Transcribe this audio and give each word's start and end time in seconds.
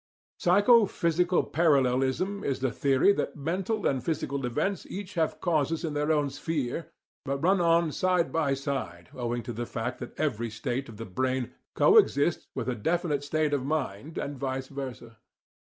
Psycho 0.39 0.87
physical 0.87 1.43
parallelism 1.43 2.43
is 2.43 2.59
the 2.59 2.71
theory 2.71 3.13
that 3.13 3.35
mental 3.35 3.85
and 3.85 4.03
physical 4.03 4.47
events 4.47 4.87
each 4.89 5.13
have 5.13 5.39
causes 5.39 5.85
in 5.85 5.93
their 5.93 6.11
own 6.11 6.31
sphere, 6.31 6.89
but 7.23 7.37
run 7.37 7.61
on 7.61 7.91
side 7.91 8.31
by 8.31 8.55
side 8.55 9.09
owing 9.13 9.43
to 9.43 9.53
the 9.53 9.67
fact 9.67 9.99
that 9.99 10.19
every 10.19 10.49
state 10.49 10.89
of 10.89 10.97
the 10.97 11.05
brain 11.05 11.51
coexists 11.75 12.47
with 12.55 12.67
a 12.67 12.73
definite 12.73 13.23
state 13.23 13.53
of 13.53 13.59
the 13.61 13.67
mind, 13.67 14.17
and 14.17 14.39
vice 14.39 14.69
versa. 14.69 15.17